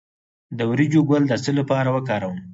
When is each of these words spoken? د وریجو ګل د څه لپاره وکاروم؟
د 0.57 0.59
وریجو 0.69 1.01
ګل 1.09 1.23
د 1.27 1.33
څه 1.43 1.51
لپاره 1.59 1.89
وکاروم؟ 1.95 2.37